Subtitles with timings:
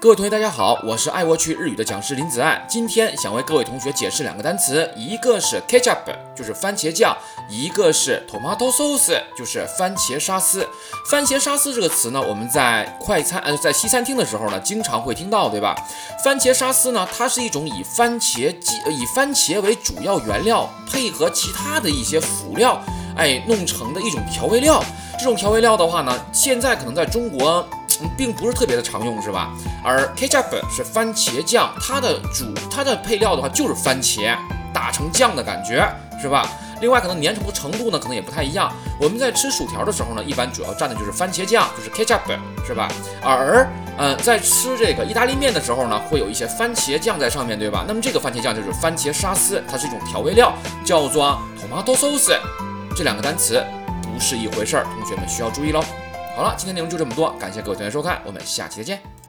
[0.00, 2.64] 各位同学，大家好，我是爱沃趣日语的讲师林子爱。
[2.66, 5.98] 今天想为各位同学解释两个单词，一个是 ketchup，
[6.34, 7.14] 就是番茄酱；
[7.50, 10.66] 一个是 tomato sauce，就是番茄沙司。
[11.10, 15.76] 番茄沙司这个词呢，我们在快餐呃在西餐厅的时候呢，经常会听到，对吧？
[16.24, 22.82] 番茄沙司呢，它是一种以番茄基以番茄为主要原料，配合其他的一些辅料，
[23.18, 24.82] 哎，弄成的一种调味料。
[25.18, 27.68] 这种调味料的话呢，现在可能在中国。
[28.16, 29.50] 并不是特别的常用，是吧？
[29.84, 34.36] 而 ketchup 是番茄酱，它的主它的配料的话就是番茄
[34.72, 35.86] 打成酱的感觉，
[36.20, 36.48] 是吧？
[36.80, 38.72] 另外可能粘稠的程度呢，可能也不太一样。
[38.98, 42.20] 我们在吃薯条的时候呢，一般主要蘸的就是番茄酱，就是 ketchup，
[42.66, 42.88] 是吧？
[43.22, 43.68] 而
[43.98, 47.84] 嗯，在吃这个意大利面的时候呢，会有一些番茄酱在上面对吧？
[47.86, 52.34] 那么这个番茄酱就是番茄沙司，它是一种调味料，叫做 tomato sauce。
[52.96, 53.62] 这两个单词
[54.02, 55.84] 不是一回事儿，同学们需要注意喽。
[56.40, 59.19] 好了，今天内容就这么多，感谢各位同学收看，我们下期再见。